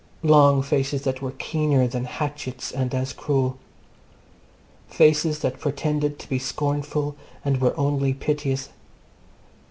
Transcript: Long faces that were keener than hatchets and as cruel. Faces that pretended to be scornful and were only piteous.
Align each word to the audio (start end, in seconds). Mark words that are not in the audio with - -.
Long 0.23 0.63
faces 0.63 1.03
that 1.03 1.21
were 1.21 1.33
keener 1.33 1.85
than 1.87 2.05
hatchets 2.05 2.71
and 2.71 2.91
as 2.91 3.13
cruel. 3.13 3.59
Faces 4.89 5.41
that 5.41 5.59
pretended 5.59 6.17
to 6.17 6.27
be 6.27 6.39
scornful 6.39 7.15
and 7.45 7.61
were 7.61 7.77
only 7.79 8.11
piteous. 8.15 8.69